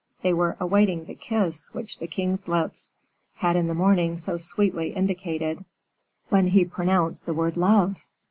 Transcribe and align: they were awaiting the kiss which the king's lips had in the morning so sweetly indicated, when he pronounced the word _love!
they 0.23 0.33
were 0.33 0.57
awaiting 0.59 1.05
the 1.05 1.13
kiss 1.13 1.71
which 1.75 1.99
the 1.99 2.07
king's 2.07 2.47
lips 2.47 2.95
had 3.35 3.55
in 3.55 3.67
the 3.67 3.73
morning 3.75 4.17
so 4.17 4.35
sweetly 4.35 4.93
indicated, 4.93 5.63
when 6.29 6.47
he 6.47 6.65
pronounced 6.65 7.27
the 7.27 7.35
word 7.35 7.53
_love! 7.53 7.97